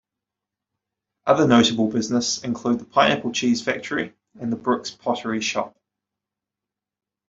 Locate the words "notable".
1.47-1.87